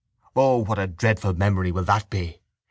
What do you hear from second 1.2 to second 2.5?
memory will that be!